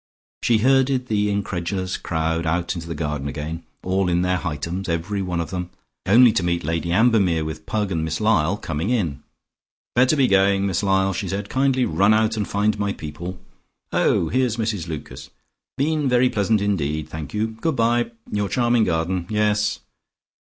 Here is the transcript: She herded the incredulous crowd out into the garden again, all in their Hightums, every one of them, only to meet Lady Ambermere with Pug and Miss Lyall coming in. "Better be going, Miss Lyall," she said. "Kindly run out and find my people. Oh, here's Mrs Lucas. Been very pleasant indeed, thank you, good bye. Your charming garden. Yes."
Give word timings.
She 0.41 0.57
herded 0.57 1.09
the 1.09 1.29
incredulous 1.29 1.95
crowd 1.95 2.47
out 2.47 2.73
into 2.73 2.87
the 2.87 2.95
garden 2.95 3.27
again, 3.27 3.61
all 3.83 4.09
in 4.09 4.23
their 4.23 4.37
Hightums, 4.39 4.89
every 4.89 5.21
one 5.21 5.39
of 5.39 5.51
them, 5.51 5.69
only 6.07 6.31
to 6.33 6.41
meet 6.41 6.63
Lady 6.63 6.91
Ambermere 6.91 7.45
with 7.45 7.67
Pug 7.67 7.91
and 7.91 8.03
Miss 8.03 8.19
Lyall 8.19 8.57
coming 8.57 8.89
in. 8.89 9.21
"Better 9.93 10.15
be 10.15 10.27
going, 10.27 10.65
Miss 10.65 10.81
Lyall," 10.81 11.13
she 11.13 11.27
said. 11.29 11.49
"Kindly 11.49 11.85
run 11.85 12.15
out 12.15 12.35
and 12.35 12.47
find 12.47 12.79
my 12.79 12.93
people. 12.93 13.37
Oh, 13.91 14.29
here's 14.29 14.57
Mrs 14.57 14.87
Lucas. 14.87 15.29
Been 15.77 16.09
very 16.09 16.31
pleasant 16.31 16.61
indeed, 16.61 17.07
thank 17.07 17.31
you, 17.35 17.49
good 17.61 17.75
bye. 17.75 18.09
Your 18.31 18.49
charming 18.49 18.85
garden. 18.85 19.27
Yes." 19.29 19.81